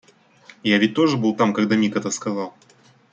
[0.63, 2.55] Я ведь тоже был там, когда Мик это сказал.